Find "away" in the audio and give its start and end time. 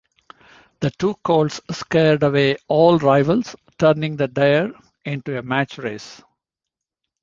2.23-2.57